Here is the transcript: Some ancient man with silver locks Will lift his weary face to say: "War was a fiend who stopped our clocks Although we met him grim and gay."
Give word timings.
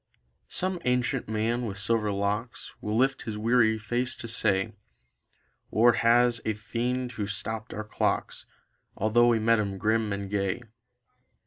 Some 0.47 0.79
ancient 0.83 1.29
man 1.29 1.67
with 1.67 1.77
silver 1.77 2.11
locks 2.11 2.73
Will 2.81 2.97
lift 2.97 3.21
his 3.21 3.37
weary 3.37 3.77
face 3.77 4.15
to 4.15 4.27
say: 4.27 4.73
"War 5.69 5.95
was 6.03 6.41
a 6.43 6.55
fiend 6.55 7.11
who 7.11 7.27
stopped 7.27 7.71
our 7.71 7.83
clocks 7.83 8.47
Although 8.97 9.27
we 9.27 9.37
met 9.37 9.59
him 9.59 9.77
grim 9.77 10.11
and 10.11 10.27
gay." 10.27 10.63